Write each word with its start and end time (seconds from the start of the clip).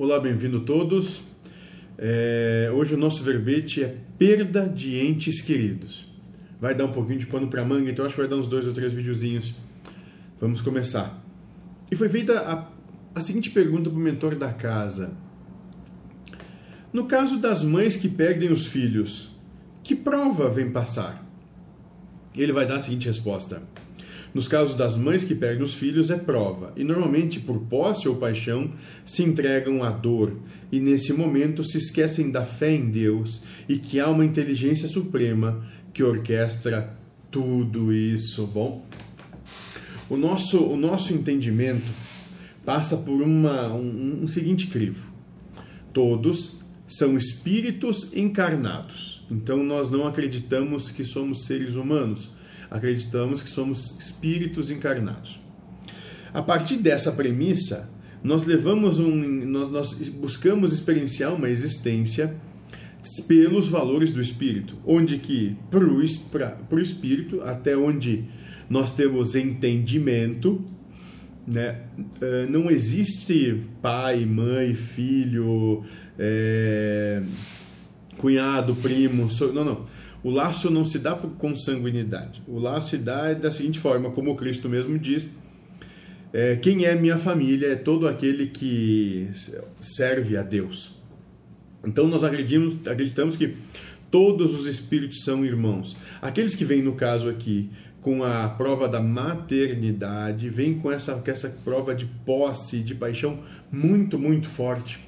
Olá, 0.00 0.20
bem-vindo 0.20 0.60
todos. 0.60 1.22
É, 1.98 2.70
hoje 2.72 2.94
o 2.94 2.96
nosso 2.96 3.24
verbete 3.24 3.82
é 3.82 3.96
perda 4.16 4.68
de 4.68 4.96
entes 4.96 5.40
queridos. 5.40 6.06
Vai 6.60 6.72
dar 6.72 6.84
um 6.84 6.92
pouquinho 6.92 7.18
de 7.18 7.26
pano 7.26 7.48
para 7.48 7.64
manga, 7.64 7.90
então 7.90 8.04
acho 8.04 8.14
que 8.14 8.20
vai 8.20 8.30
dar 8.30 8.36
uns 8.36 8.46
dois 8.46 8.64
ou 8.64 8.72
três 8.72 8.92
videozinhos. 8.92 9.52
Vamos 10.40 10.60
começar. 10.60 11.20
E 11.90 11.96
foi 11.96 12.08
feita 12.08 12.38
a, 12.38 12.68
a 13.12 13.20
seguinte 13.20 13.50
pergunta 13.50 13.90
para 13.90 13.98
o 13.98 14.00
mentor 14.00 14.36
da 14.36 14.52
casa. 14.52 15.16
No 16.92 17.06
caso 17.06 17.36
das 17.36 17.64
mães 17.64 17.96
que 17.96 18.08
perdem 18.08 18.52
os 18.52 18.66
filhos, 18.66 19.36
que 19.82 19.96
prova 19.96 20.48
vem 20.48 20.70
passar? 20.70 21.28
Ele 22.36 22.52
vai 22.52 22.68
dar 22.68 22.76
a 22.76 22.80
seguinte 22.80 23.08
resposta. 23.08 23.64
Nos 24.38 24.46
casos 24.46 24.76
das 24.76 24.96
mães 24.96 25.24
que 25.24 25.34
perdem 25.34 25.64
os 25.64 25.74
filhos, 25.74 26.10
é 26.10 26.16
prova, 26.16 26.72
e 26.76 26.84
normalmente, 26.84 27.40
por 27.40 27.58
posse 27.62 28.08
ou 28.08 28.14
paixão, 28.14 28.70
se 29.04 29.24
entregam 29.24 29.82
à 29.82 29.90
dor, 29.90 30.32
e 30.70 30.78
nesse 30.78 31.12
momento 31.12 31.64
se 31.64 31.76
esquecem 31.76 32.30
da 32.30 32.46
fé 32.46 32.72
em 32.72 32.88
Deus 32.88 33.42
e 33.68 33.78
que 33.78 33.98
há 33.98 34.08
uma 34.08 34.24
inteligência 34.24 34.86
suprema 34.86 35.66
que 35.92 36.04
orquestra 36.04 36.96
tudo 37.32 37.92
isso. 37.92 38.46
Bom, 38.46 38.86
o 40.08 40.16
nosso, 40.16 40.62
o 40.62 40.76
nosso 40.76 41.12
entendimento 41.12 41.90
passa 42.64 42.96
por 42.96 43.20
uma, 43.20 43.74
um, 43.74 44.20
um 44.22 44.28
seguinte 44.28 44.68
crivo: 44.68 45.04
todos 45.92 46.60
são 46.86 47.18
espíritos 47.18 48.12
encarnados. 48.14 49.26
Então, 49.28 49.64
nós 49.64 49.90
não 49.90 50.06
acreditamos 50.06 50.92
que 50.92 51.02
somos 51.02 51.44
seres 51.44 51.74
humanos 51.74 52.37
acreditamos 52.70 53.42
que 53.42 53.50
somos 53.50 53.98
espíritos 53.98 54.70
encarnados. 54.70 55.40
A 56.32 56.42
partir 56.42 56.76
dessa 56.76 57.10
premissa, 57.12 57.90
nós 58.22 58.44
levamos 58.44 58.98
um, 58.98 59.14
nós, 59.46 59.70
nós 59.70 60.08
buscamos 60.08 60.72
experienciar 60.72 61.34
uma 61.34 61.48
existência 61.48 62.34
pelos 63.26 63.68
valores 63.68 64.12
do 64.12 64.20
espírito, 64.20 64.76
onde 64.84 65.18
que 65.18 65.56
para 65.70 65.84
o 65.84 66.80
espírito, 66.80 67.40
até 67.42 67.76
onde 67.76 68.24
nós 68.68 68.94
temos 68.94 69.34
entendimento, 69.34 70.62
né, 71.46 71.82
eh, 72.20 72.46
não 72.50 72.70
existe 72.70 73.62
pai, 73.80 74.26
mãe, 74.26 74.74
filho, 74.74 75.84
é, 76.18 77.22
cunhado, 78.18 78.74
primo, 78.74 79.28
não, 79.54 79.64
não 79.64 79.86
o 80.22 80.30
laço 80.30 80.70
não 80.70 80.84
se 80.84 80.98
dá 80.98 81.14
por 81.14 81.30
consanguinidade. 81.32 82.42
O 82.46 82.58
laço 82.58 82.90
se 82.90 82.98
dá 82.98 83.32
da 83.34 83.50
seguinte 83.50 83.78
forma, 83.78 84.10
como 84.10 84.36
Cristo 84.36 84.68
mesmo 84.68 84.98
diz: 84.98 85.30
é, 86.32 86.56
quem 86.56 86.84
é 86.84 86.94
minha 86.94 87.16
família 87.16 87.68
é 87.68 87.76
todo 87.76 88.06
aquele 88.06 88.48
que 88.48 89.28
serve 89.80 90.36
a 90.36 90.42
Deus. 90.42 90.96
Então 91.84 92.08
nós 92.08 92.24
acreditamos, 92.24 93.36
que 93.36 93.54
todos 94.10 94.54
os 94.54 94.66
espíritos 94.66 95.22
são 95.22 95.44
irmãos. 95.44 95.96
Aqueles 96.20 96.54
que 96.54 96.64
vêm, 96.64 96.82
no 96.82 96.94
caso 96.94 97.28
aqui, 97.28 97.70
com 98.00 98.24
a 98.24 98.48
prova 98.48 98.88
da 98.88 99.00
maternidade, 99.00 100.50
vêm 100.50 100.78
com 100.78 100.90
essa, 100.90 101.14
com 101.14 101.30
essa 101.30 101.48
prova 101.64 101.94
de 101.94 102.06
posse, 102.26 102.80
de 102.80 102.94
paixão 102.94 103.40
muito, 103.70 104.18
muito 104.18 104.48
forte. 104.48 104.98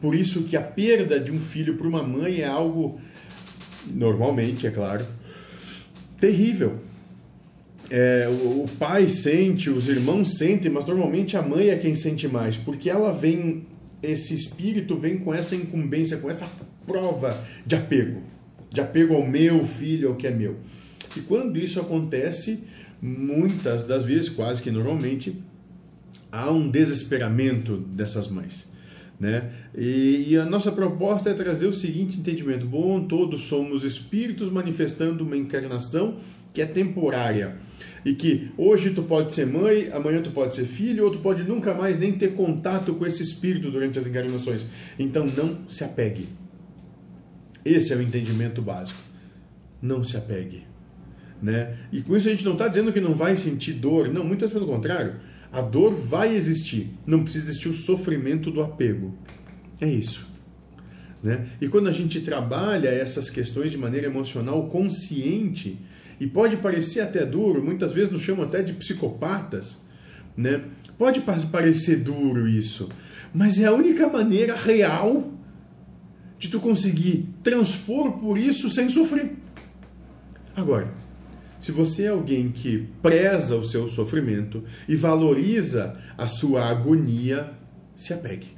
Por 0.00 0.14
isso 0.14 0.44
que 0.44 0.56
a 0.56 0.62
perda 0.62 1.18
de 1.18 1.30
um 1.30 1.38
filho 1.38 1.76
para 1.76 1.86
uma 1.86 2.02
mãe 2.02 2.40
é 2.40 2.46
algo 2.46 3.00
normalmente, 3.92 4.66
é 4.66 4.70
claro, 4.70 5.06
terrível. 6.18 6.78
É, 7.88 8.28
o, 8.28 8.64
o, 8.64 8.66
pai 8.78 9.08
sente, 9.08 9.70
os 9.70 9.88
irmãos 9.88 10.36
sentem, 10.36 10.70
mas 10.70 10.84
normalmente 10.84 11.36
a 11.36 11.42
mãe 11.42 11.68
é 11.68 11.76
quem 11.76 11.94
sente 11.94 12.26
mais, 12.26 12.56
porque 12.56 12.90
ela 12.90 13.12
vem, 13.12 13.64
esse 14.02 14.34
espírito 14.34 14.96
vem 14.96 15.18
com 15.18 15.32
essa 15.32 15.54
incumbência, 15.54 16.16
com 16.16 16.28
essa 16.28 16.48
prova 16.86 17.44
de 17.64 17.76
apego, 17.76 18.22
de 18.70 18.80
apego 18.80 19.14
ao 19.14 19.26
meu 19.26 19.66
filho, 19.66 20.08
ao 20.08 20.16
que 20.16 20.26
é 20.26 20.30
meu. 20.30 20.56
E 21.16 21.20
quando 21.20 21.56
isso 21.56 21.80
acontece, 21.80 22.64
muitas 23.00 23.86
das 23.86 24.04
vezes, 24.04 24.28
quase 24.28 24.62
que 24.62 24.70
normalmente, 24.70 25.40
há 26.30 26.50
um 26.50 26.68
desesperamento 26.68 27.76
dessas 27.76 28.28
mães. 28.28 28.68
Né? 29.18 29.50
E, 29.74 30.26
e, 30.28 30.36
a 30.36 30.44
nossa 30.44 30.70
proposta 30.70 31.30
é 31.30 31.34
trazer 31.34 31.66
o 31.66 31.72
seguinte 31.72 32.18
entendimento: 32.18 32.66
bom, 32.66 33.02
todos 33.06 33.44
somos 33.44 33.82
espíritos 33.82 34.50
manifestando 34.50 35.24
uma 35.24 35.36
encarnação 35.36 36.18
que 36.52 36.60
é 36.60 36.66
temporária 36.66 37.56
e 38.04 38.14
que 38.14 38.50
hoje 38.56 38.90
tu 38.90 39.02
pode 39.02 39.32
ser 39.32 39.46
mãe, 39.46 39.90
amanhã 39.92 40.22
tu 40.22 40.30
pode 40.30 40.54
ser 40.54 40.64
filho, 40.64 41.04
ou 41.04 41.10
tu 41.10 41.18
pode 41.18 41.42
nunca 41.42 41.74
mais 41.74 41.98
nem 41.98 42.12
ter 42.12 42.34
contato 42.34 42.94
com 42.94 43.06
esse 43.06 43.22
espírito 43.22 43.70
durante 43.70 43.98
as 43.98 44.06
encarnações. 44.06 44.66
Então 44.98 45.26
não 45.26 45.58
se 45.68 45.82
apegue. 45.82 46.28
Esse 47.64 47.92
é 47.92 47.96
o 47.96 48.02
entendimento 48.02 48.62
básico. 48.62 49.00
Não 49.82 50.04
se 50.04 50.16
apegue. 50.16 50.62
Né? 51.42 51.76
E 51.92 52.00
com 52.00 52.16
isso 52.16 52.28
a 52.28 52.30
gente 52.30 52.44
não 52.44 52.52
está 52.52 52.68
dizendo 52.68 52.92
que 52.92 53.00
não 53.00 53.14
vai 53.14 53.36
sentir 53.36 53.72
dor, 53.72 54.08
não, 54.08 54.24
muito 54.24 54.48
pelo 54.48 54.66
contrário. 54.66 55.16
A 55.56 55.62
dor 55.62 55.94
vai 55.94 56.36
existir, 56.36 56.90
não 57.06 57.22
precisa 57.22 57.46
existir 57.46 57.70
o 57.70 57.74
sofrimento 57.74 58.50
do 58.50 58.60
apego. 58.60 59.16
É 59.80 59.88
isso. 59.88 60.28
Né? 61.22 61.48
E 61.60 61.66
quando 61.66 61.88
a 61.88 61.92
gente 61.92 62.20
trabalha 62.20 62.88
essas 62.88 63.30
questões 63.30 63.70
de 63.70 63.78
maneira 63.78 64.06
emocional 64.06 64.68
consciente, 64.68 65.80
e 66.20 66.26
pode 66.26 66.58
parecer 66.58 67.00
até 67.00 67.24
duro, 67.24 67.64
muitas 67.64 67.92
vezes 67.92 68.12
nos 68.12 68.20
chamam 68.20 68.44
até 68.44 68.62
de 68.62 68.74
psicopatas, 68.74 69.82
né? 70.36 70.64
Pode 70.98 71.20
parecer 71.20 71.96
duro 71.96 72.46
isso, 72.46 72.90
mas 73.32 73.58
é 73.58 73.64
a 73.66 73.72
única 73.72 74.06
maneira 74.08 74.54
real 74.54 75.32
de 76.38 76.48
tu 76.48 76.60
conseguir 76.60 77.28
transpor 77.42 78.12
por 78.12 78.38
isso 78.38 78.68
sem 78.68 78.90
sofrer. 78.90 79.36
Agora, 80.54 80.92
se 81.66 81.72
você 81.72 82.04
é 82.04 82.08
alguém 82.10 82.52
que 82.52 82.86
preza 83.02 83.56
o 83.56 83.64
seu 83.64 83.88
sofrimento 83.88 84.62
e 84.86 84.94
valoriza 84.94 86.00
a 86.16 86.28
sua 86.28 86.64
agonia, 86.64 87.54
se 87.96 88.14
apegue. 88.14 88.56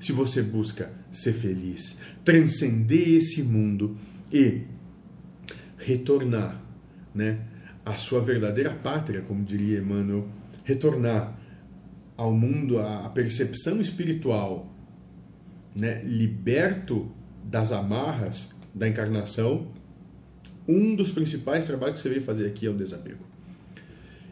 Se 0.00 0.10
você 0.10 0.42
busca 0.42 0.90
ser 1.12 1.34
feliz, 1.34 1.96
transcender 2.24 3.10
esse 3.10 3.40
mundo 3.40 3.96
e 4.32 4.62
retornar 5.76 6.60
né, 7.14 7.38
à 7.86 7.94
sua 7.94 8.20
verdadeira 8.20 8.74
pátria, 8.74 9.20
como 9.20 9.44
diria 9.44 9.78
Emmanuel, 9.78 10.28
retornar 10.64 11.38
ao 12.16 12.32
mundo, 12.32 12.80
à 12.80 13.08
percepção 13.10 13.80
espiritual, 13.80 14.74
né, 15.72 16.02
liberto 16.02 17.12
das 17.44 17.70
amarras 17.70 18.52
da 18.74 18.88
encarnação, 18.88 19.68
um 20.68 20.94
dos 20.94 21.10
principais 21.10 21.66
trabalhos 21.66 21.96
que 21.96 22.02
você 22.02 22.10
vem 22.10 22.20
fazer 22.20 22.46
aqui 22.46 22.66
é 22.66 22.70
o 22.70 22.76
desapego. 22.76 23.24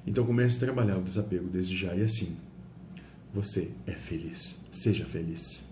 Então 0.06 0.24
comece 0.24 0.56
a 0.56 0.60
trabalhar 0.60 0.98
o 0.98 1.02
desapego 1.02 1.48
desde 1.48 1.76
já 1.76 1.94
e 1.94 2.02
assim 2.02 2.36
você 3.32 3.70
é 3.86 3.92
feliz. 3.92 4.58
Seja 4.70 5.04
feliz. 5.04 5.65